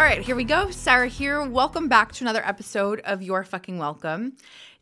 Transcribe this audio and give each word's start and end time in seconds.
All 0.00 0.06
right, 0.06 0.22
here 0.22 0.34
we 0.34 0.44
go. 0.44 0.70
Sarah 0.70 1.08
here. 1.08 1.44
Welcome 1.46 1.86
back 1.86 2.12
to 2.12 2.24
another 2.24 2.40
episode 2.42 3.02
of 3.04 3.20
Your 3.20 3.44
Fucking 3.44 3.76
Welcome. 3.76 4.32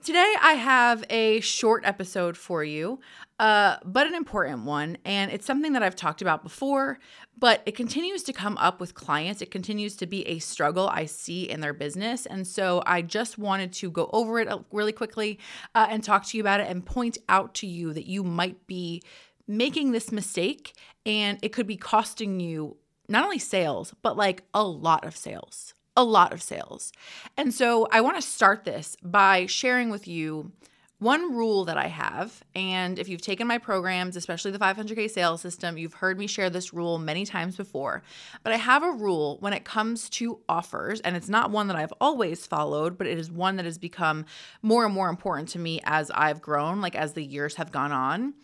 Today, 0.04 0.32
I 0.40 0.52
have 0.52 1.04
a 1.10 1.40
short 1.40 1.84
episode 1.84 2.36
for 2.36 2.62
you, 2.62 3.00
uh, 3.40 3.78
but 3.84 4.06
an 4.06 4.14
important 4.14 4.64
one. 4.64 4.96
And 5.04 5.32
it's 5.32 5.44
something 5.44 5.72
that 5.72 5.82
I've 5.82 5.96
talked 5.96 6.22
about 6.22 6.44
before, 6.44 7.00
but 7.36 7.64
it 7.66 7.74
continues 7.74 8.22
to 8.22 8.32
come 8.32 8.56
up 8.58 8.78
with 8.78 8.94
clients. 8.94 9.42
It 9.42 9.50
continues 9.50 9.96
to 9.96 10.06
be 10.06 10.24
a 10.28 10.38
struggle 10.38 10.88
I 10.88 11.06
see 11.06 11.50
in 11.50 11.62
their 11.62 11.74
business. 11.74 12.24
And 12.24 12.46
so 12.46 12.84
I 12.86 13.02
just 13.02 13.38
wanted 13.38 13.72
to 13.72 13.90
go 13.90 14.08
over 14.12 14.38
it 14.38 14.46
uh, 14.46 14.60
really 14.70 14.92
quickly 14.92 15.40
uh, 15.74 15.88
and 15.90 16.04
talk 16.04 16.26
to 16.26 16.36
you 16.36 16.44
about 16.44 16.60
it 16.60 16.68
and 16.70 16.86
point 16.86 17.18
out 17.28 17.54
to 17.54 17.66
you 17.66 17.92
that 17.92 18.06
you 18.06 18.22
might 18.22 18.68
be 18.68 19.02
making 19.48 19.90
this 19.90 20.12
mistake 20.12 20.76
and 21.04 21.40
it 21.42 21.48
could 21.48 21.66
be 21.66 21.76
costing 21.76 22.38
you 22.38 22.76
not 23.08 23.24
only 23.24 23.38
sales, 23.38 23.94
but 24.02 24.16
like 24.16 24.44
a 24.52 24.62
lot 24.64 25.04
of 25.04 25.16
sales, 25.16 25.74
a 25.96 26.04
lot 26.04 26.32
of 26.32 26.42
sales. 26.42 26.92
And 27.36 27.52
so 27.52 27.88
I 27.90 28.00
want 28.00 28.16
to 28.16 28.22
start 28.22 28.64
this 28.64 28.96
by 29.02 29.46
sharing 29.46 29.90
with 29.90 30.06
you 30.06 30.52
one 31.00 31.32
rule 31.32 31.64
that 31.66 31.78
I 31.78 31.86
have, 31.86 32.42
and 32.56 32.98
if 32.98 33.08
you've 33.08 33.22
taken 33.22 33.46
my 33.46 33.58
programs, 33.58 34.16
especially 34.16 34.50
the 34.50 34.58
500K 34.58 35.08
sales 35.08 35.40
system, 35.40 35.78
you've 35.78 35.94
heard 35.94 36.18
me 36.18 36.26
share 36.26 36.50
this 36.50 36.74
rule 36.74 36.98
many 36.98 37.24
times 37.24 37.56
before. 37.56 38.02
But 38.42 38.52
I 38.52 38.56
have 38.56 38.82
a 38.82 38.90
rule 38.90 39.36
when 39.38 39.52
it 39.52 39.64
comes 39.64 40.08
to 40.10 40.40
offers, 40.48 41.00
and 41.00 41.14
it's 41.14 41.28
not 41.28 41.52
one 41.52 41.68
that 41.68 41.76
I've 41.76 41.92
always 42.00 42.46
followed, 42.46 42.98
but 42.98 43.06
it 43.06 43.16
is 43.16 43.30
one 43.30 43.56
that 43.56 43.64
has 43.64 43.78
become 43.78 44.26
more 44.60 44.84
and 44.84 44.92
more 44.92 45.08
important 45.08 45.48
to 45.50 45.60
me 45.60 45.80
as 45.84 46.10
I've 46.10 46.42
grown, 46.42 46.80
like 46.80 46.96
as 46.96 47.12
the 47.12 47.24
years 47.24 47.54
have 47.54 47.70
gone 47.70 47.92
on. 47.92 48.34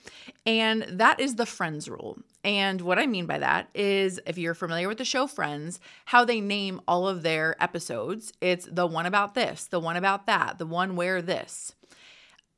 And 0.46 0.82
that 0.88 1.18
is 1.18 1.34
the 1.34 1.46
friends 1.46 1.88
rule. 1.88 2.18
And 2.44 2.82
what 2.82 3.00
I 3.00 3.06
mean 3.06 3.26
by 3.26 3.38
that 3.38 3.68
is 3.74 4.20
if 4.26 4.38
you're 4.38 4.54
familiar 4.54 4.86
with 4.86 4.98
the 4.98 5.04
show 5.04 5.26
Friends, 5.26 5.80
how 6.04 6.24
they 6.24 6.40
name 6.40 6.80
all 6.86 7.08
of 7.08 7.22
their 7.22 7.60
episodes, 7.60 8.32
it's 8.40 8.68
the 8.70 8.86
one 8.86 9.06
about 9.06 9.34
this, 9.34 9.64
the 9.64 9.80
one 9.80 9.96
about 9.96 10.26
that, 10.26 10.58
the 10.58 10.66
one 10.66 10.94
where 10.94 11.20
this. 11.20 11.74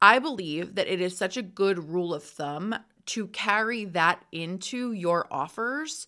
I 0.00 0.19
believe 0.19 0.75
that 0.75 0.86
it 0.92 1.00
is 1.00 1.16
such 1.16 1.36
a 1.36 1.42
good 1.42 1.91
rule 1.91 2.12
of 2.12 2.22
thumb 2.22 2.75
to 3.06 3.28
carry 3.28 3.84
that 3.86 4.25
into 4.33 4.92
your 4.92 5.27
offers 5.30 6.06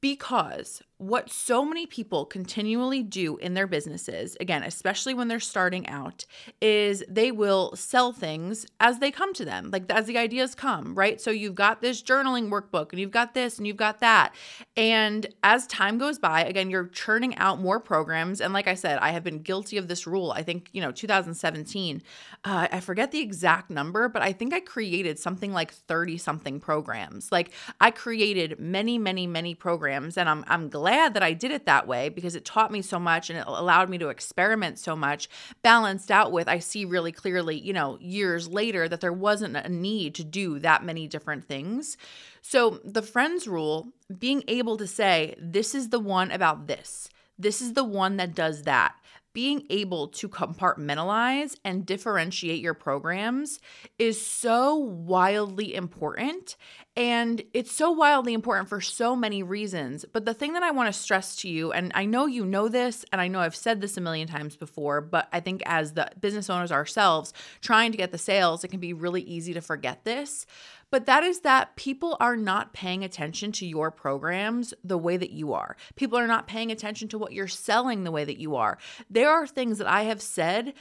because 0.00 0.82
what 1.00 1.30
so 1.30 1.64
many 1.64 1.86
people 1.86 2.26
continually 2.26 3.02
do 3.02 3.38
in 3.38 3.54
their 3.54 3.66
businesses, 3.66 4.36
again, 4.38 4.62
especially 4.62 5.14
when 5.14 5.28
they're 5.28 5.40
starting 5.40 5.88
out, 5.88 6.26
is 6.60 7.02
they 7.08 7.32
will 7.32 7.74
sell 7.74 8.12
things 8.12 8.66
as 8.80 8.98
they 8.98 9.10
come 9.10 9.32
to 9.32 9.46
them, 9.46 9.70
like 9.70 9.90
as 9.90 10.04
the 10.04 10.18
ideas 10.18 10.54
come, 10.54 10.94
right? 10.94 11.18
So 11.18 11.30
you've 11.30 11.54
got 11.54 11.80
this 11.80 12.02
journaling 12.02 12.50
workbook 12.50 12.90
and 12.90 13.00
you've 13.00 13.10
got 13.10 13.32
this 13.32 13.56
and 13.56 13.66
you've 13.66 13.78
got 13.78 14.00
that. 14.00 14.34
And 14.76 15.26
as 15.42 15.66
time 15.66 15.96
goes 15.96 16.18
by, 16.18 16.44
again, 16.44 16.68
you're 16.68 16.88
churning 16.88 17.34
out 17.36 17.58
more 17.58 17.80
programs. 17.80 18.42
And 18.42 18.52
like 18.52 18.68
I 18.68 18.74
said, 18.74 18.98
I 18.98 19.12
have 19.12 19.24
been 19.24 19.40
guilty 19.40 19.78
of 19.78 19.88
this 19.88 20.06
rule. 20.06 20.32
I 20.32 20.42
think, 20.42 20.68
you 20.72 20.82
know, 20.82 20.92
2017, 20.92 22.02
uh, 22.44 22.68
I 22.70 22.80
forget 22.80 23.10
the 23.10 23.20
exact 23.20 23.70
number, 23.70 24.10
but 24.10 24.20
I 24.20 24.34
think 24.34 24.52
I 24.52 24.60
created 24.60 25.18
something 25.18 25.54
like 25.54 25.72
30 25.72 26.18
something 26.18 26.60
programs. 26.60 27.32
Like 27.32 27.52
I 27.80 27.90
created 27.90 28.60
many, 28.60 28.98
many, 28.98 29.26
many 29.26 29.54
programs. 29.54 29.89
And 29.90 30.28
I'm, 30.28 30.44
I'm 30.48 30.68
glad 30.68 31.14
that 31.14 31.22
I 31.22 31.32
did 31.32 31.50
it 31.50 31.66
that 31.66 31.86
way 31.86 32.08
because 32.08 32.34
it 32.34 32.44
taught 32.44 32.70
me 32.70 32.82
so 32.82 32.98
much 32.98 33.30
and 33.30 33.38
it 33.38 33.44
allowed 33.46 33.90
me 33.90 33.98
to 33.98 34.08
experiment 34.08 34.78
so 34.78 34.94
much, 34.96 35.28
balanced 35.62 36.10
out 36.10 36.32
with 36.32 36.48
I 36.48 36.58
see 36.58 36.84
really 36.84 37.12
clearly, 37.12 37.58
you 37.58 37.72
know, 37.72 37.98
years 38.00 38.48
later 38.48 38.88
that 38.88 39.00
there 39.00 39.12
wasn't 39.12 39.56
a 39.56 39.68
need 39.68 40.14
to 40.16 40.24
do 40.24 40.58
that 40.60 40.84
many 40.84 41.06
different 41.06 41.44
things. 41.44 41.96
So, 42.42 42.80
the 42.84 43.02
friends 43.02 43.46
rule, 43.46 43.88
being 44.18 44.44
able 44.48 44.76
to 44.78 44.86
say, 44.86 45.34
this 45.38 45.74
is 45.74 45.90
the 45.90 46.00
one 46.00 46.30
about 46.30 46.66
this. 46.66 47.10
This 47.38 47.60
is 47.60 47.74
the 47.74 47.84
one 47.84 48.16
that 48.16 48.34
does 48.34 48.62
that 48.62 48.94
being 49.32 49.64
able 49.70 50.08
to 50.08 50.28
compartmentalize 50.28 51.56
and 51.64 51.86
differentiate 51.86 52.60
your 52.60 52.74
programs 52.74 53.60
is 53.98 54.24
so 54.24 54.74
wildly 54.74 55.74
important. 55.74 56.56
And 56.96 57.42
it's 57.54 57.72
so 57.72 57.92
wildly 57.92 58.34
important 58.34 58.68
for 58.68 58.80
so 58.80 59.14
many 59.14 59.42
reasons. 59.42 60.04
But 60.12 60.24
the 60.24 60.34
thing 60.34 60.54
that 60.54 60.62
I 60.62 60.72
want 60.72 60.92
to 60.92 61.00
stress 61.00 61.36
to 61.36 61.48
you, 61.48 61.72
and 61.72 61.92
I 61.94 62.04
know 62.04 62.26
you 62.26 62.44
know 62.44 62.68
this, 62.68 63.04
and 63.12 63.20
I 63.20 63.28
know 63.28 63.40
I've 63.40 63.54
said 63.56 63.80
this 63.80 63.96
a 63.96 64.00
million 64.00 64.26
times 64.26 64.56
before, 64.56 65.00
but 65.00 65.28
I 65.32 65.40
think 65.40 65.62
as 65.66 65.92
the 65.92 66.10
business 66.20 66.50
owners 66.50 66.72
ourselves 66.72 67.32
trying 67.60 67.92
to 67.92 67.98
get 67.98 68.10
the 68.10 68.18
sales, 68.18 68.64
it 68.64 68.68
can 68.68 68.80
be 68.80 68.92
really 68.92 69.22
easy 69.22 69.54
to 69.54 69.60
forget 69.60 70.04
this. 70.04 70.46
But 70.90 71.06
that 71.06 71.22
is 71.22 71.40
that 71.40 71.76
people 71.76 72.16
are 72.18 72.36
not 72.36 72.72
paying 72.72 73.04
attention 73.04 73.52
to 73.52 73.66
your 73.66 73.90
programs 73.90 74.74
the 74.82 74.98
way 74.98 75.16
that 75.16 75.30
you 75.30 75.52
are. 75.52 75.76
People 75.94 76.18
are 76.18 76.26
not 76.26 76.48
paying 76.48 76.72
attention 76.72 77.08
to 77.08 77.18
what 77.18 77.32
you're 77.32 77.46
selling 77.46 78.02
the 78.02 78.10
way 78.10 78.24
that 78.24 78.38
you 78.38 78.56
are. 78.56 78.76
There 79.20 79.28
are 79.28 79.46
things 79.46 79.76
that 79.76 79.86
I 79.86 80.04
have 80.04 80.22
said. 80.22 80.72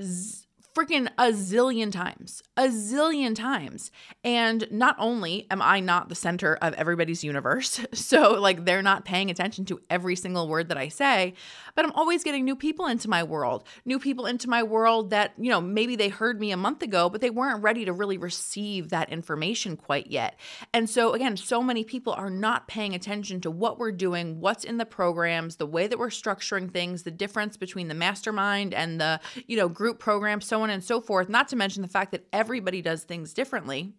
Z- 0.00 0.46
freaking 0.74 1.08
a 1.18 1.32
zillion 1.32 1.92
times, 1.92 2.42
a 2.56 2.68
zillion 2.68 3.34
times. 3.34 3.90
And 4.24 4.66
not 4.70 4.96
only 4.98 5.46
am 5.50 5.60
I 5.60 5.80
not 5.80 6.08
the 6.08 6.14
center 6.14 6.56
of 6.56 6.74
everybody's 6.74 7.22
universe, 7.22 7.80
so 7.92 8.32
like 8.40 8.64
they're 8.64 8.82
not 8.82 9.04
paying 9.04 9.30
attention 9.30 9.64
to 9.66 9.80
every 9.90 10.16
single 10.16 10.48
word 10.48 10.68
that 10.68 10.78
I 10.78 10.88
say, 10.88 11.34
but 11.74 11.84
I'm 11.84 11.92
always 11.92 12.24
getting 12.24 12.44
new 12.44 12.56
people 12.56 12.86
into 12.86 13.08
my 13.08 13.22
world, 13.22 13.64
new 13.84 13.98
people 13.98 14.26
into 14.26 14.48
my 14.48 14.62
world 14.62 15.10
that, 15.10 15.32
you 15.38 15.50
know, 15.50 15.60
maybe 15.60 15.96
they 15.96 16.08
heard 16.08 16.40
me 16.40 16.52
a 16.52 16.56
month 16.56 16.82
ago, 16.82 17.08
but 17.08 17.20
they 17.20 17.30
weren't 17.30 17.62
ready 17.62 17.84
to 17.84 17.92
really 17.92 18.18
receive 18.18 18.90
that 18.90 19.10
information 19.10 19.76
quite 19.76 20.08
yet. 20.08 20.38
And 20.72 20.88
so, 20.88 21.12
again, 21.12 21.36
so 21.36 21.62
many 21.62 21.84
people 21.84 22.12
are 22.12 22.30
not 22.30 22.68
paying 22.68 22.94
attention 22.94 23.40
to 23.42 23.50
what 23.50 23.78
we're 23.78 23.92
doing, 23.92 24.40
what's 24.40 24.64
in 24.64 24.78
the 24.78 24.86
programs, 24.86 25.56
the 25.56 25.66
way 25.66 25.86
that 25.86 25.98
we're 25.98 26.08
structuring 26.08 26.70
things, 26.70 27.02
the 27.02 27.10
difference 27.10 27.56
between 27.56 27.88
the 27.88 27.94
mastermind 27.94 28.74
and 28.74 29.00
the, 29.00 29.20
you 29.46 29.56
know, 29.56 29.68
group 29.68 29.98
program, 29.98 30.40
so 30.40 30.61
on 30.62 30.70
and 30.70 30.82
so 30.82 31.00
forth, 31.00 31.28
not 31.28 31.48
to 31.48 31.56
mention 31.56 31.82
the 31.82 31.88
fact 31.88 32.12
that 32.12 32.26
everybody 32.32 32.82
does 32.82 33.04
things 33.04 33.34
differently. 33.34 33.94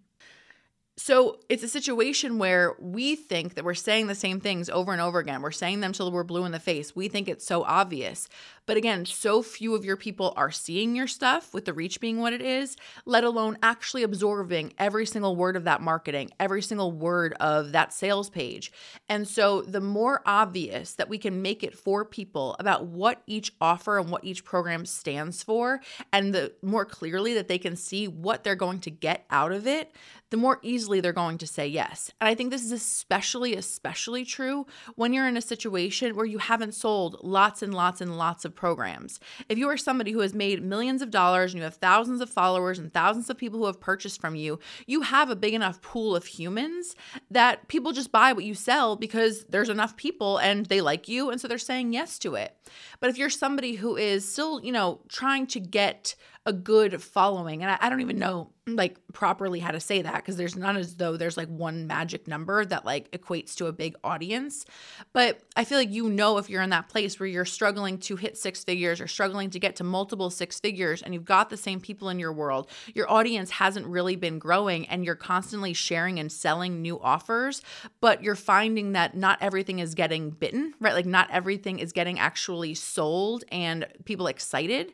So 0.96 1.40
it's 1.50 1.64
a 1.64 1.68
situation 1.68 2.38
where 2.38 2.76
we 2.80 3.16
think 3.16 3.56
that 3.56 3.66
we're 3.66 3.74
saying 3.74 4.06
the 4.06 4.14
same 4.14 4.40
things 4.40 4.70
over 4.70 4.92
and 4.92 5.02
over 5.02 5.18
again. 5.18 5.42
We're 5.42 5.50
saying 5.50 5.80
them 5.80 5.92
till 5.92 6.12
we're 6.12 6.24
blue 6.24 6.46
in 6.46 6.52
the 6.52 6.60
face. 6.60 6.96
We 6.96 7.08
think 7.08 7.28
it's 7.28 7.46
so 7.46 7.64
obvious. 7.64 8.30
But 8.68 8.78
again, 8.78 9.06
so 9.06 9.42
few 9.42 9.74
of 9.74 9.84
your 9.84 9.98
people 9.98 10.34
are 10.38 10.52
seeing 10.52 10.96
your 10.96 11.08
stuff 11.08 11.52
with 11.54 11.66
the 11.66 11.74
reach 11.74 12.00
being 12.00 12.20
what 12.20 12.32
it 12.32 12.42
is, 12.42 12.78
let 13.06 13.24
alone 13.24 13.58
actually 13.64 14.04
absorbing 14.04 14.74
every 14.78 15.06
single 15.06 15.36
word 15.36 15.56
of 15.56 15.64
that 15.64 15.82
marketing, 15.82 16.30
every 16.40 16.62
single 16.62 16.92
word 16.92 17.34
of 17.40 17.72
that 17.72 17.92
sales 17.92 18.30
page. 18.30 18.72
And 19.10 19.28
so 19.28 19.64
the 19.64 19.82
more 19.82 20.22
obvious 20.28 20.94
that 20.94 21.10
we 21.10 21.18
can 21.18 21.42
make 21.42 21.64
it 21.64 21.78
for 21.78 22.06
people 22.06 22.56
about 22.60 22.86
what 22.86 23.24
each 23.26 23.52
offer 23.60 23.98
and 23.98 24.10
what 24.10 24.24
each 24.24 24.46
program 24.46 24.86
stands 24.86 25.42
for, 25.42 25.82
and 26.14 26.34
the 26.34 26.54
more 26.62 26.86
clearly 26.86 27.34
that 27.34 27.48
they 27.48 27.58
can 27.58 27.76
see 27.76 28.08
what 28.08 28.44
they're 28.44 28.56
going 28.56 28.80
to 28.82 28.92
get 28.92 29.26
out 29.32 29.52
of 29.52 29.66
it, 29.68 29.92
the 30.34 30.38
more 30.38 30.58
easily 30.64 31.00
they're 31.00 31.14
going 31.14 31.38
to 31.38 31.46
say 31.46 31.68
yes. 31.68 32.12
And 32.20 32.28
I 32.28 32.34
think 32.34 32.50
this 32.50 32.64
is 32.64 32.72
especially, 32.72 33.56
especially 33.56 34.26
true 34.26 34.66
when 34.96 35.14
you're 35.14 35.28
in 35.28 35.38
a 35.38 35.42
situation 35.42 36.16
where 36.16 36.26
you 36.26 36.40
haven't 36.40 36.74
sold 36.74 37.18
lots 37.22 37.62
and 37.62 37.72
lots 37.72 38.02
and 38.02 38.18
lots 38.18 38.44
of 38.44 38.56
programs. 38.56 39.20
If 39.48 39.60
you 39.60 39.70
are 39.70 39.78
somebody 39.78 40.12
who 40.12 40.22
has 40.22 40.34
made 40.34 40.64
millions 40.64 41.04
of 41.04 41.12
dollars 41.12 41.54
and 41.54 41.60
you 41.60 41.66
have 41.66 41.76
thousands 41.76 42.20
of 42.20 42.32
followers 42.32 42.80
and 42.80 42.92
thousands 42.92 43.30
of 43.30 43.38
people 43.38 43.60
who 43.60 43.68
have 43.68 43.80
purchased 43.80 44.20
from 44.20 44.34
you, 44.34 44.58
you 44.88 45.02
have 45.02 45.30
a 45.30 45.36
big 45.36 45.54
enough 45.54 45.84
pool 45.84 46.16
of 46.16 46.26
humans 46.26 46.96
that 47.30 47.68
people 47.68 47.92
just 47.92 48.12
buy 48.12 48.34
what 48.34 48.44
you 48.44 48.56
sell 48.56 48.96
because 48.96 49.46
there's 49.46 49.70
enough 49.70 49.96
people 49.98 50.40
and 50.40 50.66
they 50.66 50.82
like 50.82 51.08
you. 51.08 51.30
And 51.30 51.40
so 51.40 51.48
they're 51.48 51.60
saying 51.60 51.94
yes 51.94 52.18
to 52.18 52.34
it. 52.34 52.58
But 53.00 53.12
if 53.12 53.20
you're 53.20 53.30
somebody 53.30 53.76
who 53.76 53.98
is 53.98 54.28
still, 54.28 54.64
you 54.64 54.72
know, 54.72 55.02
trying 55.10 55.46
to 55.46 55.60
get 55.60 56.16
a 56.46 56.54
good 56.54 57.02
following. 57.02 57.62
And 57.62 57.72
I, 57.72 57.78
I 57.80 57.90
don't 57.90 58.02
even 58.02 58.20
know 58.20 58.50
like 58.66 58.98
properly 59.12 59.60
how 59.60 59.72
to 59.72 59.80
say 59.80 60.02
that 60.02 60.16
because 60.16 60.38
there's 60.38 60.56
not 60.56 60.78
as 60.78 60.96
though 60.96 61.18
there's 61.18 61.36
like 61.36 61.50
one 61.50 61.86
magic 61.86 62.28
number 62.28 62.64
that 62.64 62.86
like 62.86 63.12
equates 63.12 63.56
to 63.56 63.68
a 63.68 63.74
big 63.74 63.96
audience. 64.04 64.66
But 65.12 65.42
I 65.56 65.66
feel 65.66 65.78
like 65.78 65.92
you 65.92 66.10
know 66.10 66.38
if 66.38 66.50
you're 66.50 66.62
in 66.62 66.70
that 66.70 66.88
place 66.88 67.20
where 67.20 67.28
you're 67.28 67.44
struggling 67.44 67.98
to 68.00 68.16
hit 68.16 68.38
six 68.38 68.64
figures 68.64 69.02
or 69.02 69.08
struggling 69.08 69.50
to 69.52 69.60
get 69.60 69.76
to 69.78 69.84
multiple 69.84 70.30
six 70.30 70.60
figures 70.60 71.02
and 71.02 71.14
you've 71.14 71.26
got 71.26 71.50
the 71.50 71.58
same 71.58 71.82
people 71.82 72.10
in 72.10 72.20
your 72.20 72.32
world, 72.32 72.70
your 72.94 73.10
audience 73.12 73.52
hasn't 73.52 73.86
really 73.86 74.16
been 74.16 74.40
growing 74.40 74.88
and 74.88 75.04
you're 75.04 75.16
constantly 75.16 75.74
sharing 75.74 76.20
and 76.20 76.32
selling 76.32 76.82
new 76.82 77.00
offers, 77.02 77.62
but 78.00 78.24
you're 78.24 78.36
finding 78.36 78.94
that 78.94 79.16
not 79.16 79.38
everything 79.42 79.80
is 79.80 79.94
getting 79.94 80.30
bitten, 80.30 80.74
right? 80.80 80.94
Like 80.94 81.06
not 81.06 81.30
everything 81.32 81.80
is 81.80 81.92
getting 81.92 82.18
actually 82.18 82.76
sold 82.76 83.44
and 83.52 83.86
people 84.06 84.28
excited 84.28 84.94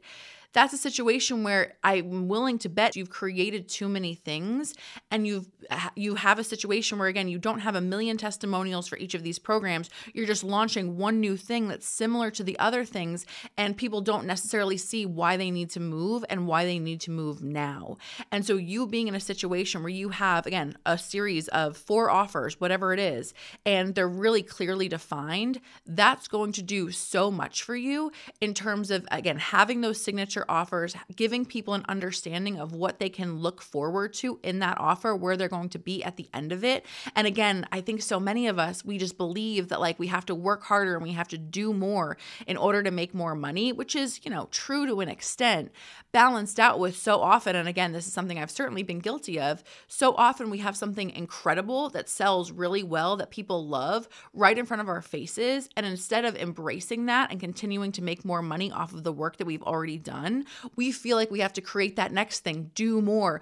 that's 0.54 0.74
a 0.74 0.78
situation 0.78 1.44
where 1.44 1.74
I'm 1.84 2.28
willing 2.28 2.58
to 2.60 2.70
bet 2.70 2.96
you've 2.96 3.10
created 3.10 3.68
too 3.68 3.88
many 3.88 4.16
things 4.16 4.74
and 5.12 5.28
you've 5.28 5.48
you 5.96 6.16
have 6.16 6.40
a 6.40 6.44
situation 6.44 6.98
where 6.98 7.08
again 7.08 7.28
you 7.28 7.38
don't 7.38 7.60
have 7.60 7.76
a 7.76 7.82
million 7.82 8.18
testimonials 8.18 8.88
for 8.88 8.98
each 8.98 9.14
of 9.14 9.22
these 9.22 9.38
programs. 9.38 9.90
You're 10.14 10.26
just 10.26 10.44
launching 10.44 10.98
one 10.98 11.20
new 11.20 11.38
thing 11.38 11.68
that's 11.68 11.88
similar 11.88 12.32
to 12.32 12.44
the 12.44 12.58
other 12.58 12.84
things 12.84 13.26
and 13.58 13.78
people 13.78 14.02
don't 14.02 14.26
necessarily 14.26 14.78
see 14.78 15.06
why 15.06 15.38
they 15.38 15.52
need 15.52 15.70
to 15.72 15.80
move 15.80 16.26
and 16.30 16.48
why 16.48 16.66
they 16.66 16.80
need 16.80 17.02
to 17.02 17.12
move 17.12 17.44
now. 17.44 17.98
And 18.32 18.44
so 18.46 18.56
you 18.56 18.88
being 18.88 19.08
in 19.08 19.16
a 19.16 19.20
situation 19.20 19.84
where 19.84 19.90
you 19.90 20.10
have 20.10 20.48
again 20.48 20.76
a 20.86 20.98
series 20.98 21.48
of 21.50 21.78
four 21.78 22.10
offers, 22.10 22.60
whatever 22.60 22.92
it 22.92 23.00
is, 23.00 23.34
and 23.66 23.94
they're 23.94 24.10
really 24.10 24.42
clearly 24.42 24.88
defined, 24.88 25.62
that's 25.86 26.28
going 26.28 26.52
to 26.54 26.64
do 26.64 26.90
so 26.92 27.30
much 27.30 27.62
for 27.62 27.76
you 27.76 28.12
in 28.42 28.56
terms 28.56 28.90
of 28.90 29.08
again 29.12 29.38
having 29.38 29.82
those 29.82 30.02
signature 30.02 30.39
offers, 30.48 30.96
giving 31.16 31.46
people 31.46 31.74
an 31.74 31.86
understanding 31.90 32.60
of 32.60 32.74
what 32.74 33.00
they 33.00 33.10
can 33.10 33.38
look 33.40 33.62
forward 33.62 34.14
to 34.14 34.40
in 34.44 34.60
that 34.60 34.78
offer, 34.80 35.16
where 35.16 35.36
they're 35.36 35.50
going 35.50 35.70
to 35.70 35.80
be 35.80 36.04
at 36.04 36.18
the 36.18 36.30
end 36.34 36.52
of 36.52 36.64
it. 36.64 36.86
And 37.16 37.28
again, 37.28 37.68
I 37.72 37.82
think 37.82 38.02
so 38.02 38.20
many 38.20 38.48
of 38.48 38.60
us, 38.60 38.86
we 38.86 38.98
just 38.98 39.18
believe 39.18 39.70
that 39.70 39.82
like 39.82 40.00
we 40.00 40.08
have 40.08 40.26
to 40.28 40.36
work 40.36 40.64
harder 40.64 40.96
and 40.96 41.04
we 41.04 41.14
have 41.14 41.28
to 41.30 41.38
do 41.38 41.74
more 41.74 42.18
in 42.48 42.58
order 42.58 42.84
to 42.84 42.92
make 42.92 43.14
more 43.14 43.36
money, 43.36 43.72
which 43.72 43.96
is, 43.96 44.22
you 44.24 44.32
know, 44.32 44.48
true 44.52 44.86
to 44.86 45.02
an 45.02 45.10
extent, 45.10 45.72
balanced 46.12 46.60
out 46.60 46.80
with 46.80 46.96
so 46.96 47.22
often. 47.22 47.56
And 47.56 47.68
again, 47.68 47.92
this 47.92 48.08
is 48.08 48.14
something 48.14 48.40
I've 48.40 48.52
certainly 48.52 48.84
been 48.84 49.00
guilty 49.00 49.40
of. 49.40 49.64
So 49.88 50.14
often 50.16 50.50
we 50.50 50.60
have 50.60 50.78
something 50.78 51.10
incredible 51.10 51.90
that 51.90 52.10
sells 52.10 52.52
really 52.52 52.84
well 52.84 53.18
that 53.18 53.30
people 53.30 53.68
love 53.68 54.08
right 54.34 54.58
in 54.58 54.66
front 54.66 54.82
of 54.82 54.90
our 54.90 55.02
faces. 55.02 55.70
And 55.76 55.86
instead 55.86 56.26
of 56.26 56.36
embracing 56.36 57.06
that 57.08 57.32
and 57.32 57.40
continuing 57.40 57.92
to 57.94 58.02
make 58.02 58.26
more 58.26 58.42
money 58.42 58.72
off 58.72 58.94
of 58.94 59.04
the 59.04 59.14
work 59.14 59.38
that 59.38 59.48
we've 59.48 59.64
already 59.64 59.98
done, 59.98 60.29
done, 60.30 60.46
we 60.76 60.92
feel 60.92 61.18
like 61.18 61.32
we 61.32 61.40
have 61.40 61.54
to 61.54 61.62
create 61.62 61.96
that 61.96 62.12
next 62.12 62.40
thing, 62.42 62.72
do 62.76 63.02
more, 63.02 63.42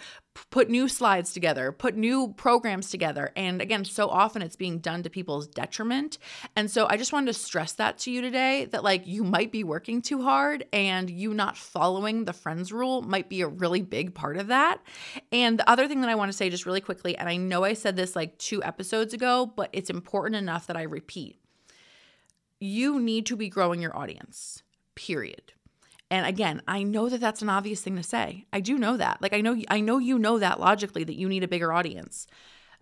put 0.51 0.69
new 0.69 0.88
slides 0.88 1.34
together, 1.34 1.72
put 1.72 1.95
new 1.95 2.34
programs 2.34 2.89
together. 2.89 3.31
And 3.36 3.62
again, 3.62 3.86
so 3.86 4.07
often 4.07 4.42
it's 4.42 4.56
being 4.56 4.80
done 4.80 5.04
to 5.04 5.10
people's 5.10 5.48
detriment. 5.48 6.19
And 6.56 6.69
so 6.69 6.88
I 6.89 6.98
just 6.98 7.12
wanted 7.12 7.28
to 7.28 7.34
stress 7.34 7.74
that 7.74 7.98
to 8.00 8.12
you 8.12 8.22
today 8.22 8.66
that 8.66 8.84
like 8.84 9.07
you 9.07 9.24
might 9.24 9.51
be 9.51 9.63
working 9.63 10.01
too 10.01 10.22
hard 10.22 10.66
and 10.72 11.10
you 11.10 11.34
not 11.34 11.57
following 11.57 12.25
the 12.25 12.34
friends 12.34 12.72
rule 12.72 13.01
might 13.01 13.30
be 13.30 13.42
a 13.42 13.48
really 13.48 13.81
big 13.81 14.13
part 14.13 14.38
of 14.38 14.48
that. 14.48 14.80
And 15.31 15.57
the 15.57 15.69
other 15.69 15.88
thing 15.88 16.01
that 16.01 16.10
I 16.10 16.16
want 16.16 16.31
to 16.31 16.38
say 16.38 16.50
just 16.50 16.66
really 16.66 16.81
quickly, 16.81 17.18
and 17.18 17.28
I 17.28 17.38
know 17.38 17.63
I 17.63 17.74
said 17.74 17.95
this 17.95 18.16
like 18.16 18.38
two 18.38 18.63
episodes 18.63 19.13
ago, 19.13 19.51
but 19.56 19.69
it's 19.74 19.90
important 19.90 20.36
enough 20.36 20.68
that 20.68 20.78
I 20.78 20.83
repeat. 20.83 21.40
You 22.60 23.00
need 23.00 23.28
to 23.28 23.36
be 23.36 23.50
growing 23.50 23.81
your 23.81 23.95
audience, 23.95 24.63
period. 24.95 25.54
And 26.09 26.25
again, 26.25 26.62
I 26.68 26.83
know 26.83 27.09
that 27.09 27.19
that's 27.19 27.42
an 27.42 27.50
obvious 27.50 27.81
thing 27.81 27.95
to 27.98 28.04
say. 28.04 28.45
I 28.54 28.62
do 28.62 28.77
know 28.77 28.98
that. 28.98 29.21
Like 29.21 29.33
I 29.33 29.42
know 29.42 29.62
I 29.69 29.81
know 29.81 29.98
you 29.98 30.18
know 30.18 30.39
that 30.39 30.59
logically 30.59 31.04
that 31.04 31.18
you 31.18 31.27
need 31.27 31.44
a 31.44 31.48
bigger 31.48 31.74
audience. 31.74 32.27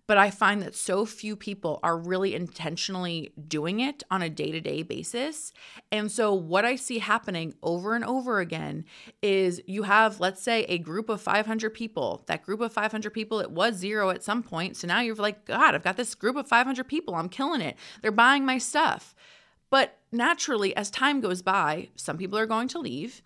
But 0.08 0.18
I 0.18 0.30
find 0.30 0.62
that 0.62 0.76
so 0.76 1.04
few 1.04 1.34
people 1.34 1.80
are 1.82 1.98
really 1.98 2.32
intentionally 2.32 3.32
doing 3.48 3.80
it 3.80 4.04
on 4.08 4.22
a 4.22 4.30
day-to-day 4.30 4.84
basis. 4.84 5.52
And 5.90 6.12
so 6.12 6.32
what 6.32 6.64
I 6.64 6.76
see 6.76 7.00
happening 7.00 7.54
over 7.60 7.96
and 7.96 8.04
over 8.04 8.38
again 8.38 8.84
is 9.20 9.60
you 9.66 9.82
have 9.82 10.20
let's 10.20 10.40
say 10.40 10.62
a 10.64 10.78
group 10.78 11.08
of 11.08 11.20
500 11.20 11.74
people. 11.74 12.22
That 12.26 12.44
group 12.44 12.60
of 12.60 12.72
500 12.72 13.10
people 13.10 13.40
it 13.40 13.50
was 13.50 13.74
zero 13.74 14.10
at 14.10 14.22
some 14.22 14.44
point. 14.44 14.76
So 14.76 14.86
now 14.86 15.00
you're 15.00 15.16
like, 15.16 15.44
god, 15.44 15.74
I've 15.74 15.82
got 15.82 15.96
this 15.96 16.14
group 16.14 16.36
of 16.36 16.46
500 16.46 16.86
people. 16.86 17.16
I'm 17.16 17.28
killing 17.28 17.60
it. 17.60 17.76
They're 18.00 18.12
buying 18.12 18.46
my 18.46 18.58
stuff. 18.58 19.12
But 19.70 19.98
naturally, 20.12 20.74
as 20.76 20.90
time 20.90 21.20
goes 21.20 21.42
by, 21.42 21.88
some 21.96 22.16
people 22.16 22.38
are 22.38 22.46
going 22.46 22.68
to 22.68 22.78
leave. 22.78 23.22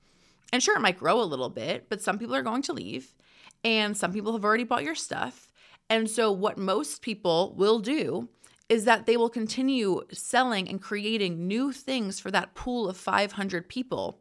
And 0.52 0.62
sure, 0.62 0.76
it 0.76 0.80
might 0.80 0.98
grow 0.98 1.20
a 1.20 1.24
little 1.24 1.50
bit, 1.50 1.86
but 1.88 2.02
some 2.02 2.18
people 2.18 2.34
are 2.34 2.42
going 2.42 2.62
to 2.62 2.72
leave. 2.72 3.14
And 3.62 3.96
some 3.96 4.12
people 4.12 4.32
have 4.32 4.44
already 4.44 4.64
bought 4.64 4.84
your 4.84 4.94
stuff. 4.94 5.48
And 5.88 6.08
so, 6.08 6.32
what 6.32 6.56
most 6.56 7.02
people 7.02 7.54
will 7.56 7.80
do 7.80 8.28
is 8.68 8.84
that 8.84 9.04
they 9.04 9.16
will 9.16 9.28
continue 9.28 10.02
selling 10.12 10.68
and 10.68 10.80
creating 10.80 11.48
new 11.48 11.72
things 11.72 12.20
for 12.20 12.30
that 12.30 12.54
pool 12.54 12.88
of 12.88 12.96
500 12.96 13.68
people 13.68 14.20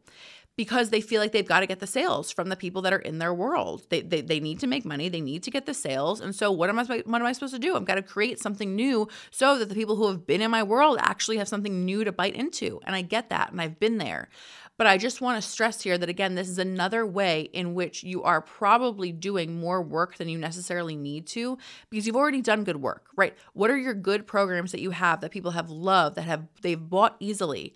because 0.56 0.90
they 0.90 1.00
feel 1.00 1.20
like 1.20 1.32
they've 1.32 1.46
got 1.46 1.60
to 1.60 1.66
get 1.66 1.80
the 1.80 1.86
sales 1.86 2.30
from 2.30 2.48
the 2.48 2.56
people 2.56 2.82
that 2.82 2.92
are 2.92 2.98
in 2.98 3.18
their 3.18 3.32
world. 3.32 3.86
They, 3.88 4.02
they, 4.02 4.20
they 4.20 4.40
need 4.40 4.60
to 4.60 4.66
make 4.66 4.84
money, 4.84 5.08
they 5.08 5.20
need 5.20 5.42
to 5.44 5.50
get 5.50 5.66
the 5.66 5.74
sales. 5.74 6.20
And 6.20 6.34
so 6.34 6.50
what 6.50 6.68
am 6.68 6.78
I 6.78 6.84
what 6.84 7.20
am 7.20 7.26
I 7.26 7.32
supposed 7.32 7.54
to 7.54 7.58
do? 7.58 7.76
I've 7.76 7.84
got 7.84 7.94
to 7.94 8.02
create 8.02 8.38
something 8.38 8.74
new 8.74 9.08
so 9.30 9.58
that 9.58 9.68
the 9.68 9.74
people 9.74 9.96
who 9.96 10.08
have 10.08 10.26
been 10.26 10.42
in 10.42 10.50
my 10.50 10.62
world 10.62 10.98
actually 11.00 11.38
have 11.38 11.48
something 11.48 11.84
new 11.84 12.04
to 12.04 12.12
bite 12.12 12.34
into. 12.34 12.80
And 12.84 12.94
I 12.94 13.02
get 13.02 13.30
that 13.30 13.52
and 13.52 13.60
I've 13.60 13.80
been 13.80 13.98
there. 13.98 14.28
But 14.76 14.86
I 14.86 14.96
just 14.96 15.20
want 15.20 15.42
to 15.42 15.46
stress 15.46 15.82
here 15.82 15.98
that 15.98 16.08
again, 16.08 16.34
this 16.34 16.48
is 16.48 16.58
another 16.58 17.04
way 17.04 17.50
in 17.52 17.74
which 17.74 18.02
you 18.02 18.22
are 18.22 18.40
probably 18.40 19.12
doing 19.12 19.60
more 19.60 19.82
work 19.82 20.16
than 20.16 20.28
you 20.28 20.38
necessarily 20.38 20.96
need 20.96 21.26
to 21.28 21.58
because 21.90 22.06
you've 22.06 22.16
already 22.16 22.40
done 22.40 22.64
good 22.64 22.80
work, 22.80 23.08
right? 23.14 23.36
What 23.52 23.70
are 23.70 23.76
your 23.76 23.92
good 23.92 24.26
programs 24.26 24.72
that 24.72 24.80
you 24.80 24.92
have 24.92 25.20
that 25.20 25.32
people 25.32 25.50
have 25.50 25.68
loved, 25.68 26.16
that 26.16 26.22
have 26.22 26.46
they've 26.62 26.80
bought 26.80 27.16
easily? 27.20 27.74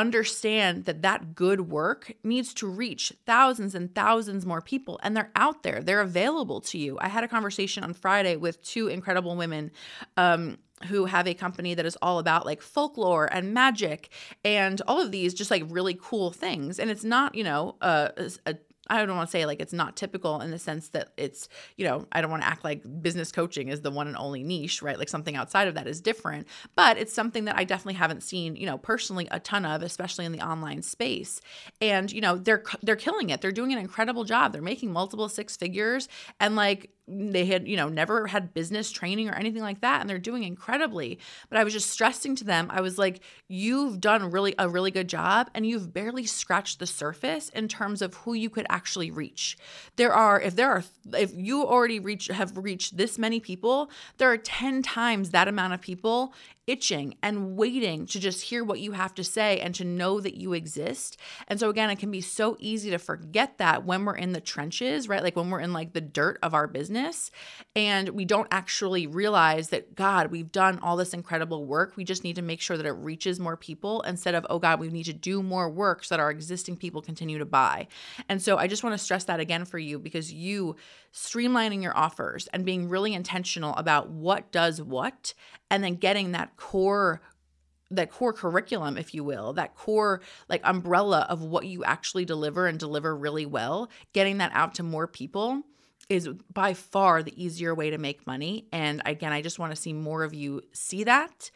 Understand 0.00 0.84
that 0.84 1.02
that 1.02 1.34
good 1.34 1.62
work 1.62 2.12
needs 2.22 2.54
to 2.54 2.66
reach 2.66 3.12
thousands 3.26 3.74
and 3.74 3.94
thousands 3.94 4.46
more 4.46 4.60
people 4.60 4.98
and 5.02 5.16
they're 5.16 5.30
out 5.36 5.62
there. 5.62 5.82
They're 5.82 6.00
available 6.00 6.60
to 6.62 6.78
you. 6.78 6.98
I 7.00 7.08
had 7.08 7.24
a 7.24 7.28
conversation 7.28 7.84
on 7.84 7.94
friday 7.94 8.36
with 8.36 8.62
two 8.62 8.88
incredible 8.88 9.36
women 9.36 9.70
um, 10.16 10.58
who 10.86 11.06
have 11.06 11.26
a 11.26 11.34
company 11.34 11.74
that 11.74 11.86
is 11.86 11.96
all 12.00 12.18
about 12.18 12.46
like 12.46 12.62
folklore 12.62 13.28
and 13.32 13.52
magic 13.52 14.10
and 14.44 14.80
all 14.86 15.00
of 15.00 15.10
these 15.10 15.34
just 15.34 15.50
like 15.50 15.64
really 15.68 15.98
cool 16.00 16.30
things. 16.30 16.78
And 16.78 16.90
it's 16.90 17.04
not 17.04 17.34
you 17.34 17.44
know 17.44 17.76
a, 17.80 18.30
a 18.46 18.56
I 18.90 19.04
don't 19.04 19.16
want 19.16 19.28
to 19.28 19.30
say 19.30 19.46
like 19.46 19.60
it's 19.60 19.72
not 19.72 19.96
typical 19.96 20.40
in 20.40 20.50
the 20.50 20.58
sense 20.58 20.88
that 20.90 21.12
it's, 21.16 21.48
you 21.76 21.84
know, 21.84 22.06
I 22.12 22.20
don't 22.20 22.30
want 22.30 22.42
to 22.42 22.48
act 22.48 22.64
like 22.64 22.82
business 23.02 23.32
coaching 23.32 23.68
is 23.68 23.82
the 23.82 23.90
one 23.90 24.06
and 24.06 24.16
only 24.16 24.42
niche, 24.42 24.82
right? 24.82 24.98
Like 24.98 25.08
something 25.08 25.36
outside 25.36 25.68
of 25.68 25.74
that 25.74 25.86
is 25.86 26.00
different, 26.00 26.46
but 26.74 26.98
it's 26.98 27.12
something 27.12 27.44
that 27.46 27.56
I 27.56 27.64
definitely 27.64 27.94
haven't 27.94 28.22
seen, 28.22 28.56
you 28.56 28.66
know, 28.66 28.78
personally 28.78 29.28
a 29.30 29.40
ton 29.40 29.64
of, 29.64 29.82
especially 29.82 30.24
in 30.24 30.32
the 30.32 30.40
online 30.40 30.82
space. 30.82 31.40
And, 31.80 32.10
you 32.10 32.20
know, 32.20 32.36
they're 32.36 32.62
they're 32.82 32.96
killing 32.96 33.30
it. 33.30 33.40
They're 33.40 33.52
doing 33.52 33.72
an 33.72 33.78
incredible 33.78 34.24
job. 34.24 34.52
They're 34.52 34.62
making 34.62 34.92
multiple 34.92 35.28
six 35.28 35.56
figures 35.56 36.08
and 36.40 36.56
like 36.56 36.90
they 37.08 37.46
had 37.46 37.66
you 37.66 37.76
know 37.76 37.88
never 37.88 38.26
had 38.26 38.54
business 38.54 38.90
training 38.90 39.28
or 39.28 39.34
anything 39.34 39.62
like 39.62 39.80
that 39.80 40.00
and 40.00 40.08
they're 40.08 40.18
doing 40.18 40.44
incredibly. 40.44 41.18
But 41.48 41.58
i 41.58 41.64
was 41.64 41.72
just 41.72 41.90
stressing 41.90 42.36
to 42.36 42.44
them. 42.44 42.68
I 42.70 42.80
was 42.80 42.98
like 42.98 43.20
you've 43.48 44.00
done 44.00 44.30
really 44.30 44.54
a 44.58 44.68
really 44.68 44.90
good 44.90 45.08
job 45.08 45.50
and 45.54 45.66
you've 45.66 45.92
barely 45.92 46.26
scratched 46.26 46.78
the 46.78 46.86
surface 46.86 47.48
in 47.50 47.68
terms 47.68 48.02
of 48.02 48.14
who 48.14 48.34
you 48.34 48.50
could 48.50 48.66
actually 48.68 49.10
reach. 49.10 49.56
There 49.96 50.12
are 50.12 50.40
if 50.40 50.56
there 50.56 50.70
are 50.70 50.84
if 51.14 51.32
you 51.34 51.64
already 51.64 52.00
reach 52.00 52.28
have 52.28 52.56
reached 52.56 52.96
this 52.96 53.18
many 53.18 53.40
people 53.40 53.90
there 54.18 54.30
are 54.30 54.36
10 54.36 54.82
times 54.82 55.30
that 55.30 55.48
amount 55.48 55.74
of 55.74 55.80
people 55.80 56.34
itching 56.68 57.14
and 57.22 57.56
waiting 57.56 58.06
to 58.06 58.20
just 58.20 58.42
hear 58.42 58.62
what 58.62 58.78
you 58.78 58.92
have 58.92 59.14
to 59.14 59.24
say 59.24 59.58
and 59.58 59.74
to 59.74 59.84
know 59.84 60.20
that 60.20 60.36
you 60.36 60.52
exist. 60.52 61.16
And 61.48 61.58
so 61.58 61.70
again, 61.70 61.88
it 61.88 61.98
can 61.98 62.10
be 62.10 62.20
so 62.20 62.56
easy 62.60 62.90
to 62.90 62.98
forget 62.98 63.56
that 63.58 63.84
when 63.84 64.04
we're 64.04 64.16
in 64.16 64.34
the 64.34 64.40
trenches, 64.40 65.08
right? 65.08 65.22
Like 65.22 65.34
when 65.34 65.48
we're 65.48 65.60
in 65.60 65.72
like 65.72 65.94
the 65.94 66.02
dirt 66.02 66.38
of 66.42 66.52
our 66.52 66.66
business 66.66 67.30
and 67.74 68.10
we 68.10 68.26
don't 68.26 68.48
actually 68.50 69.06
realize 69.06 69.70
that 69.70 69.94
god, 69.94 70.30
we've 70.30 70.52
done 70.52 70.78
all 70.80 70.96
this 70.96 71.14
incredible 71.14 71.64
work. 71.64 71.96
We 71.96 72.04
just 72.04 72.22
need 72.22 72.36
to 72.36 72.42
make 72.42 72.60
sure 72.60 72.76
that 72.76 72.86
it 72.86 72.92
reaches 72.92 73.40
more 73.40 73.56
people 73.56 74.02
instead 74.02 74.34
of 74.34 74.46
oh 74.50 74.58
god, 74.58 74.78
we 74.78 74.88
need 74.88 75.04
to 75.04 75.14
do 75.14 75.42
more 75.42 75.70
work 75.70 76.04
so 76.04 76.14
that 76.14 76.20
our 76.20 76.30
existing 76.30 76.76
people 76.76 77.00
continue 77.00 77.38
to 77.38 77.46
buy. 77.46 77.88
And 78.28 78.42
so 78.42 78.58
I 78.58 78.66
just 78.66 78.84
want 78.84 78.92
to 78.92 79.02
stress 79.02 79.24
that 79.24 79.40
again 79.40 79.64
for 79.64 79.78
you 79.78 79.98
because 79.98 80.32
you 80.32 80.76
streamlining 81.12 81.82
your 81.82 81.96
offers 81.96 82.46
and 82.52 82.64
being 82.64 82.88
really 82.88 83.14
intentional 83.14 83.74
about 83.76 84.10
what 84.10 84.52
does 84.52 84.82
what 84.82 85.32
and 85.70 85.82
then 85.82 85.94
getting 85.94 86.32
that 86.32 86.56
core 86.56 87.20
that 87.90 88.10
core 88.10 88.34
curriculum 88.34 88.98
if 88.98 89.14
you 89.14 89.24
will 89.24 89.54
that 89.54 89.74
core 89.74 90.20
like 90.48 90.60
umbrella 90.64 91.26
of 91.30 91.42
what 91.42 91.64
you 91.64 91.82
actually 91.84 92.24
deliver 92.24 92.66
and 92.66 92.78
deliver 92.78 93.16
really 93.16 93.46
well 93.46 93.88
getting 94.12 94.38
that 94.38 94.50
out 94.52 94.74
to 94.74 94.82
more 94.82 95.06
people 95.06 95.62
is 96.08 96.28
by 96.52 96.74
far 96.74 97.22
the 97.22 97.42
easier 97.42 97.74
way 97.74 97.90
to 97.90 97.98
make 97.98 98.26
money. 98.26 98.66
And 98.72 99.02
again 99.04 99.32
i 99.32 99.42
just 99.42 99.58
want 99.58 99.74
to 99.74 99.80
see 99.80 99.92
more 99.92 100.22
of 100.22 100.34
you 100.34 100.62
see 100.72 101.04
that 101.04 101.50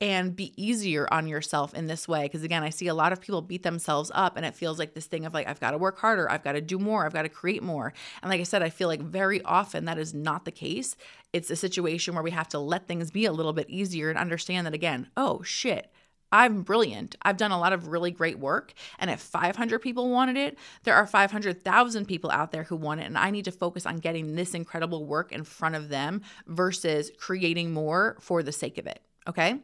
and 0.00 0.36
be 0.36 0.52
easier 0.56 1.08
on 1.10 1.26
yourself 1.26 1.74
in 1.74 1.86
this 1.86 2.06
way. 2.06 2.22
Because 2.22 2.44
again, 2.44 2.62
I 2.62 2.70
see 2.70 2.86
a 2.86 2.94
lot 2.94 3.12
of 3.12 3.20
people 3.20 3.42
beat 3.42 3.64
themselves 3.64 4.12
up 4.14 4.36
and 4.36 4.46
it 4.46 4.54
feels 4.54 4.78
like 4.78 4.94
this 4.94 5.06
thing 5.06 5.24
of 5.24 5.34
like, 5.34 5.48
I've 5.48 5.60
got 5.60 5.72
to 5.72 5.78
work 5.78 5.98
harder, 5.98 6.30
I've 6.30 6.44
got 6.44 6.52
to 6.52 6.60
do 6.60 6.78
more, 6.78 7.04
I've 7.04 7.12
got 7.12 7.22
to 7.22 7.28
create 7.28 7.62
more. 7.62 7.92
And 8.22 8.30
like 8.30 8.40
I 8.40 8.44
said, 8.44 8.62
I 8.62 8.70
feel 8.70 8.88
like 8.88 9.00
very 9.00 9.42
often 9.42 9.86
that 9.86 9.98
is 9.98 10.14
not 10.14 10.44
the 10.44 10.52
case. 10.52 10.96
It's 11.32 11.50
a 11.50 11.56
situation 11.56 12.14
where 12.14 12.22
we 12.22 12.30
have 12.30 12.48
to 12.50 12.58
let 12.58 12.86
things 12.86 13.10
be 13.10 13.24
a 13.24 13.32
little 13.32 13.52
bit 13.52 13.68
easier 13.68 14.08
and 14.08 14.18
understand 14.18 14.66
that 14.66 14.74
again, 14.74 15.08
oh 15.16 15.42
shit. 15.42 15.90
I'm 16.30 16.60
brilliant. 16.60 17.16
I've 17.22 17.38
done 17.38 17.52
a 17.52 17.58
lot 17.58 17.72
of 17.72 17.88
really 17.88 18.10
great 18.10 18.38
work. 18.38 18.74
And 18.98 19.10
if 19.10 19.18
500 19.18 19.78
people 19.78 20.10
wanted 20.10 20.36
it, 20.36 20.58
there 20.84 20.94
are 20.94 21.06
500,000 21.06 22.04
people 22.04 22.30
out 22.30 22.52
there 22.52 22.64
who 22.64 22.76
want 22.76 23.00
it. 23.00 23.04
And 23.04 23.16
I 23.16 23.30
need 23.30 23.46
to 23.46 23.50
focus 23.50 23.86
on 23.86 23.96
getting 23.96 24.34
this 24.34 24.52
incredible 24.52 25.06
work 25.06 25.32
in 25.32 25.42
front 25.42 25.74
of 25.74 25.88
them 25.88 26.20
versus 26.46 27.10
creating 27.18 27.72
more 27.72 28.18
for 28.20 28.42
the 28.42 28.52
sake 28.52 28.76
of 28.76 28.86
it. 28.86 29.00
Okay. 29.28 29.60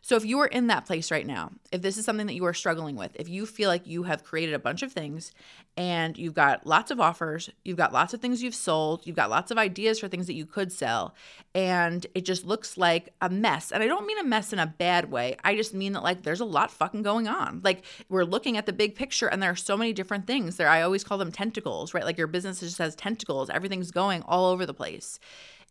So 0.00 0.16
if 0.16 0.24
you 0.24 0.38
are 0.38 0.46
in 0.46 0.68
that 0.68 0.86
place 0.86 1.10
right 1.10 1.26
now, 1.26 1.50
if 1.72 1.82
this 1.82 1.98
is 1.98 2.04
something 2.04 2.26
that 2.28 2.34
you 2.34 2.44
are 2.44 2.54
struggling 2.54 2.96
with, 2.96 3.16
if 3.16 3.28
you 3.28 3.44
feel 3.46 3.68
like 3.68 3.86
you 3.86 4.04
have 4.04 4.24
created 4.24 4.54
a 4.54 4.58
bunch 4.58 4.82
of 4.82 4.92
things 4.92 5.32
and 5.76 6.16
you've 6.16 6.34
got 6.34 6.66
lots 6.66 6.90
of 6.90 7.00
offers, 7.00 7.50
you've 7.64 7.76
got 7.76 7.92
lots 7.92 8.14
of 8.14 8.20
things 8.20 8.42
you've 8.42 8.54
sold, 8.54 9.06
you've 9.06 9.16
got 9.16 9.28
lots 9.28 9.50
of 9.50 9.58
ideas 9.58 9.98
for 9.98 10.08
things 10.08 10.26
that 10.26 10.34
you 10.34 10.46
could 10.46 10.72
sell, 10.72 11.14
and 11.54 12.06
it 12.14 12.24
just 12.24 12.44
looks 12.44 12.78
like 12.78 13.12
a 13.20 13.28
mess. 13.28 13.72
And 13.72 13.82
I 13.82 13.86
don't 13.86 14.06
mean 14.06 14.18
a 14.18 14.24
mess 14.24 14.52
in 14.52 14.58
a 14.58 14.66
bad 14.66 15.10
way. 15.10 15.36
I 15.44 15.56
just 15.56 15.74
mean 15.74 15.92
that 15.92 16.02
like 16.02 16.22
there's 16.22 16.40
a 16.40 16.44
lot 16.46 16.70
fucking 16.70 17.02
going 17.02 17.28
on. 17.28 17.60
Like 17.64 17.84
we're 18.08 18.24
looking 18.24 18.56
at 18.56 18.66
the 18.66 18.72
big 18.72 18.94
picture 18.94 19.26
and 19.26 19.42
there 19.42 19.50
are 19.50 19.56
so 19.56 19.76
many 19.76 19.92
different 19.92 20.26
things. 20.26 20.56
There 20.56 20.68
I 20.68 20.82
always 20.82 21.04
call 21.04 21.18
them 21.18 21.32
tentacles, 21.32 21.92
right? 21.92 22.04
Like 22.04 22.18
your 22.18 22.28
business 22.28 22.60
just 22.60 22.78
has 22.78 22.94
tentacles. 22.94 23.50
Everything's 23.50 23.90
going 23.90 24.22
all 24.22 24.46
over 24.46 24.64
the 24.64 24.74
place. 24.74 25.18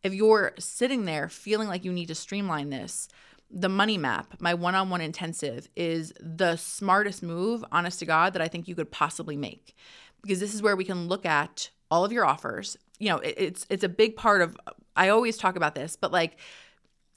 If 0.03 0.13
you're 0.13 0.53
sitting 0.59 1.05
there 1.05 1.29
feeling 1.29 1.67
like 1.67 1.83
you 1.83 1.91
need 1.91 2.07
to 2.07 2.15
streamline 2.15 2.69
this, 2.69 3.07
the 3.49 3.69
money 3.69 3.97
map, 3.97 4.35
my 4.39 4.53
one 4.53 4.75
on 4.75 4.89
one 4.89 5.01
intensive, 5.01 5.69
is 5.75 6.13
the 6.19 6.55
smartest 6.57 7.23
move, 7.23 7.63
honest 7.71 7.99
to 7.99 8.05
God, 8.05 8.33
that 8.33 8.41
I 8.41 8.47
think 8.47 8.67
you 8.67 8.75
could 8.75 8.91
possibly 8.91 9.37
make. 9.37 9.75
Because 10.21 10.39
this 10.39 10.53
is 10.53 10.61
where 10.61 10.75
we 10.75 10.83
can 10.83 11.07
look 11.07 11.25
at 11.25 11.69
all 11.89 12.03
of 12.03 12.11
your 12.11 12.25
offers. 12.25 12.77
You 12.99 13.09
know, 13.09 13.17
it, 13.17 13.35
it's 13.37 13.65
it's 13.69 13.83
a 13.83 13.89
big 13.89 14.15
part 14.15 14.41
of 14.41 14.57
I 14.95 15.09
always 15.09 15.37
talk 15.37 15.55
about 15.55 15.75
this, 15.75 15.95
but 15.95 16.11
like 16.11 16.37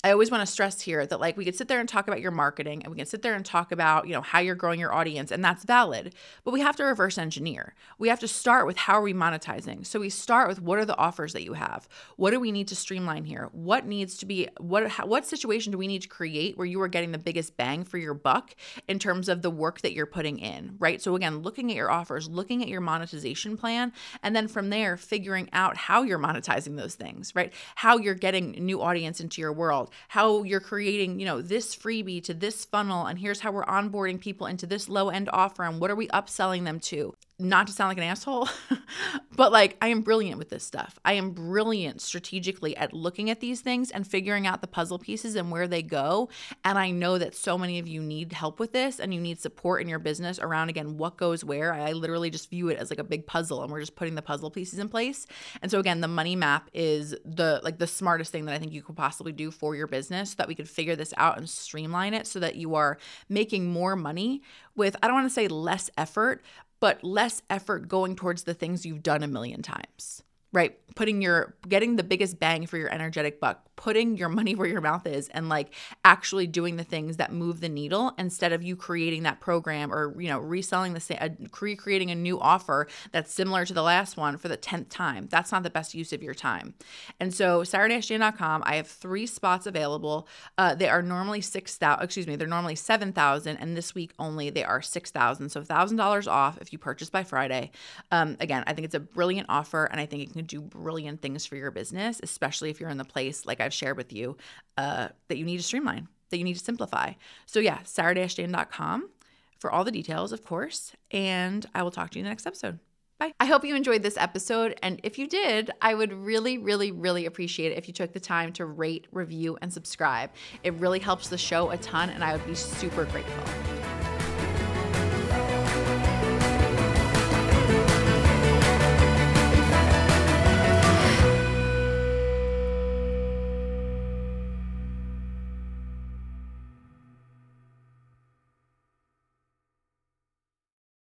I 0.02 0.12
always 0.12 0.30
want 0.30 0.40
to 0.40 0.50
stress 0.50 0.80
here 0.80 1.04
that 1.04 1.20
like 1.20 1.36
we 1.36 1.44
could 1.44 1.56
sit 1.56 1.68
there 1.68 1.78
and 1.78 1.86
talk 1.88 2.08
about 2.08 2.22
your 2.22 2.30
marketing 2.30 2.82
and 2.82 2.90
we 2.90 2.96
can 2.96 3.04
sit 3.04 3.20
there 3.20 3.34
and 3.34 3.44
talk 3.44 3.70
about, 3.70 4.06
you 4.06 4.14
know, 4.14 4.22
how 4.22 4.38
you're 4.38 4.54
growing 4.54 4.80
your 4.80 4.94
audience 4.94 5.30
and 5.30 5.44
that's 5.44 5.64
valid. 5.64 6.14
But 6.42 6.52
we 6.52 6.60
have 6.60 6.74
to 6.76 6.84
reverse 6.84 7.18
engineer. 7.18 7.74
We 7.98 8.08
have 8.08 8.20
to 8.20 8.28
start 8.28 8.66
with 8.66 8.78
how 8.78 8.94
are 8.94 9.02
we 9.02 9.12
monetizing? 9.12 9.84
So 9.84 10.00
we 10.00 10.08
start 10.08 10.48
with 10.48 10.62
what 10.62 10.78
are 10.78 10.86
the 10.86 10.96
offers 10.96 11.34
that 11.34 11.44
you 11.44 11.52
have? 11.52 11.86
What 12.16 12.30
do 12.30 12.40
we 12.40 12.50
need 12.50 12.68
to 12.68 12.76
streamline 12.76 13.26
here? 13.26 13.50
What 13.52 13.84
needs 13.84 14.16
to 14.18 14.26
be 14.26 14.48
what 14.58 14.88
how, 14.88 15.04
what 15.04 15.26
situation 15.26 15.70
do 15.70 15.76
we 15.76 15.86
need 15.86 16.00
to 16.02 16.08
create 16.08 16.56
where 16.56 16.66
you 16.66 16.80
are 16.80 16.88
getting 16.88 17.12
the 17.12 17.18
biggest 17.18 17.58
bang 17.58 17.84
for 17.84 17.98
your 17.98 18.14
buck 18.14 18.54
in 18.88 18.98
terms 18.98 19.28
of 19.28 19.42
the 19.42 19.50
work 19.50 19.82
that 19.82 19.92
you're 19.92 20.06
putting 20.06 20.38
in, 20.38 20.76
right? 20.78 21.02
So 21.02 21.14
again, 21.14 21.42
looking 21.42 21.70
at 21.70 21.76
your 21.76 21.90
offers, 21.90 22.26
looking 22.26 22.62
at 22.62 22.68
your 22.68 22.80
monetization 22.80 23.58
plan 23.58 23.92
and 24.22 24.34
then 24.34 24.48
from 24.48 24.70
there 24.70 24.96
figuring 24.96 25.50
out 25.52 25.76
how 25.76 26.04
you're 26.04 26.18
monetizing 26.18 26.78
those 26.78 26.94
things, 26.94 27.34
right? 27.34 27.52
How 27.74 27.98
you're 27.98 28.14
getting 28.14 28.52
new 28.52 28.80
audience 28.80 29.20
into 29.20 29.42
your 29.42 29.52
world 29.52 29.89
how 30.08 30.42
you're 30.42 30.60
creating, 30.60 31.20
you 31.20 31.26
know, 31.26 31.40
this 31.40 31.76
freebie 31.76 32.22
to 32.24 32.34
this 32.34 32.64
funnel, 32.64 33.06
and 33.06 33.18
here's 33.18 33.40
how 33.40 33.52
we're 33.52 33.64
onboarding 33.64 34.20
people 34.20 34.46
into 34.46 34.66
this 34.66 34.88
low 34.88 35.08
end 35.08 35.28
offer, 35.32 35.64
and 35.64 35.80
what 35.80 35.90
are 35.90 35.96
we 35.96 36.08
upselling 36.08 36.64
them 36.64 36.80
to 36.80 37.14
not 37.40 37.66
to 37.66 37.72
sound 37.72 37.88
like 37.88 37.98
an 37.98 38.04
asshole, 38.04 38.48
but 39.36 39.52
like 39.52 39.76
I 39.80 39.88
am 39.88 40.02
brilliant 40.02 40.38
with 40.38 40.50
this 40.50 40.64
stuff. 40.64 40.98
I 41.04 41.14
am 41.14 41.30
brilliant 41.30 42.00
strategically 42.00 42.76
at 42.76 42.92
looking 42.92 43.30
at 43.30 43.40
these 43.40 43.60
things 43.60 43.90
and 43.90 44.06
figuring 44.06 44.46
out 44.46 44.60
the 44.60 44.66
puzzle 44.66 44.98
pieces 44.98 45.34
and 45.34 45.50
where 45.50 45.66
they 45.66 45.82
go. 45.82 46.28
And 46.64 46.78
I 46.78 46.90
know 46.90 47.18
that 47.18 47.34
so 47.34 47.56
many 47.56 47.78
of 47.78 47.88
you 47.88 48.02
need 48.02 48.32
help 48.32 48.58
with 48.58 48.72
this 48.72 49.00
and 49.00 49.14
you 49.14 49.20
need 49.20 49.40
support 49.40 49.80
in 49.82 49.88
your 49.88 49.98
business 49.98 50.38
around 50.38 50.68
again 50.68 50.98
what 50.98 51.16
goes 51.16 51.44
where. 51.44 51.72
I 51.72 51.92
literally 51.92 52.30
just 52.30 52.50
view 52.50 52.68
it 52.68 52.78
as 52.78 52.90
like 52.90 52.98
a 52.98 53.04
big 53.04 53.26
puzzle 53.26 53.62
and 53.62 53.72
we're 53.72 53.80
just 53.80 53.96
putting 53.96 54.14
the 54.14 54.22
puzzle 54.22 54.50
pieces 54.50 54.78
in 54.78 54.88
place. 54.88 55.26
And 55.62 55.70
so 55.70 55.78
again, 55.78 56.00
the 56.00 56.08
money 56.08 56.36
map 56.36 56.68
is 56.74 57.14
the 57.24 57.60
like 57.64 57.78
the 57.78 57.86
smartest 57.86 58.32
thing 58.32 58.44
that 58.44 58.54
I 58.54 58.58
think 58.58 58.72
you 58.72 58.82
could 58.82 58.96
possibly 58.96 59.32
do 59.32 59.50
for 59.50 59.74
your 59.74 59.86
business 59.86 60.30
so 60.30 60.36
that 60.38 60.48
we 60.48 60.54
could 60.54 60.68
figure 60.68 60.96
this 60.96 61.14
out 61.16 61.38
and 61.38 61.48
streamline 61.48 62.14
it 62.14 62.26
so 62.26 62.40
that 62.40 62.56
you 62.56 62.74
are 62.74 62.98
making 63.28 63.66
more 63.66 63.96
money 63.96 64.42
with 64.76 64.96
I 65.02 65.06
don't 65.06 65.14
want 65.14 65.26
to 65.26 65.34
say 65.34 65.48
less 65.48 65.90
effort, 65.96 66.42
but 66.80 67.04
less 67.04 67.42
effort 67.48 67.88
going 67.88 68.16
towards 68.16 68.42
the 68.44 68.54
things 68.54 68.84
you've 68.84 69.02
done 69.02 69.22
a 69.22 69.28
million 69.28 69.62
times 69.62 70.22
right? 70.52 70.78
Putting 70.94 71.22
your 71.22 71.54
getting 71.68 71.96
the 71.96 72.02
biggest 72.02 72.38
bang 72.40 72.66
for 72.66 72.76
your 72.76 72.92
energetic 72.92 73.40
buck, 73.40 73.68
putting 73.80 74.14
your 74.18 74.28
money 74.28 74.54
where 74.54 74.68
your 74.68 74.82
mouth 74.82 75.06
is 75.06 75.28
and 75.30 75.48
like 75.48 75.72
actually 76.04 76.46
doing 76.46 76.76
the 76.76 76.84
things 76.84 77.16
that 77.16 77.32
move 77.32 77.60
the 77.60 77.68
needle 77.68 78.12
instead 78.18 78.52
of 78.52 78.62
you 78.62 78.76
creating 78.76 79.22
that 79.22 79.40
program 79.40 79.90
or 79.90 80.14
you 80.20 80.28
know 80.28 80.38
reselling 80.38 80.92
the 80.92 81.00
same 81.00 81.16
uh, 81.18 81.28
recreating 81.60 82.10
a 82.10 82.14
new 82.14 82.38
offer 82.38 82.86
that's 83.10 83.32
similar 83.32 83.64
to 83.64 83.72
the 83.72 83.82
last 83.82 84.18
one 84.18 84.36
for 84.36 84.48
the 84.48 84.56
10th 84.58 84.90
time. 84.90 85.28
That's 85.30 85.50
not 85.50 85.62
the 85.62 85.70
best 85.70 85.94
use 85.94 86.12
of 86.12 86.22
your 86.22 86.34
time. 86.34 86.74
And 87.18 87.32
so 87.32 87.62
SarahDashJane.com, 87.62 88.62
I 88.66 88.76
have 88.76 88.86
three 88.86 89.26
spots 89.26 89.66
available. 89.66 90.28
Uh, 90.58 90.74
they 90.74 90.88
are 90.88 91.00
normally 91.00 91.40
6,000, 91.40 92.04
excuse 92.04 92.26
me, 92.26 92.36
they're 92.36 92.46
normally 92.46 92.76
7,000 92.76 93.56
and 93.56 93.76
this 93.76 93.94
week 93.94 94.12
only 94.18 94.50
they 94.50 94.64
are 94.64 94.82
6,000. 94.82 95.48
So 95.48 95.62
$1,000 95.62 96.30
off 96.30 96.58
if 96.60 96.70
you 96.72 96.78
purchase 96.78 97.08
by 97.08 97.24
Friday. 97.24 97.70
Um, 98.10 98.36
again, 98.40 98.62
I 98.66 98.74
think 98.74 98.84
it's 98.84 98.94
a 98.94 99.00
brilliant 99.00 99.46
offer 99.48 99.86
and 99.86 99.98
I 99.98 100.04
think 100.04 100.22
it 100.22 100.32
can 100.34 100.44
do 100.44 100.60
brilliant 100.60 101.22
things 101.22 101.46
for 101.46 101.56
your 101.56 101.70
business, 101.70 102.20
especially 102.22 102.68
if 102.68 102.78
you're 102.78 102.90
in 102.90 102.98
the 102.98 103.04
place 103.04 103.46
like 103.46 103.69
I've 103.70 103.74
shared 103.74 103.96
with 103.96 104.12
you 104.12 104.36
uh, 104.76 105.08
that 105.28 105.38
you 105.38 105.44
need 105.44 105.58
to 105.58 105.62
streamline, 105.62 106.08
that 106.30 106.38
you 106.38 106.44
need 106.44 106.54
to 106.54 106.64
simplify. 106.64 107.12
So, 107.46 107.60
yeah, 107.60 107.78
sarah-jane.com 107.84 109.10
for 109.58 109.70
all 109.70 109.84
the 109.84 109.92
details, 109.92 110.32
of 110.32 110.44
course. 110.44 110.92
And 111.12 111.64
I 111.72 111.84
will 111.84 111.92
talk 111.92 112.10
to 112.10 112.18
you 112.18 112.22
in 112.22 112.24
the 112.24 112.30
next 112.30 112.48
episode. 112.48 112.80
Bye. 113.20 113.32
I 113.38 113.44
hope 113.44 113.64
you 113.64 113.76
enjoyed 113.76 114.02
this 114.02 114.16
episode. 114.16 114.76
And 114.82 114.98
if 115.04 115.18
you 115.18 115.28
did, 115.28 115.70
I 115.80 115.94
would 115.94 116.12
really, 116.12 116.58
really, 116.58 116.90
really 116.90 117.26
appreciate 117.26 117.70
it 117.70 117.78
if 117.78 117.86
you 117.86 117.94
took 117.94 118.12
the 118.12 118.20
time 118.20 118.52
to 118.54 118.64
rate, 118.64 119.06
review, 119.12 119.56
and 119.62 119.72
subscribe. 119.72 120.30
It 120.64 120.74
really 120.74 120.98
helps 120.98 121.28
the 121.28 121.38
show 121.38 121.70
a 121.70 121.76
ton, 121.76 122.10
and 122.10 122.24
I 122.24 122.32
would 122.32 122.46
be 122.46 122.56
super 122.56 123.04
grateful. 123.04 123.79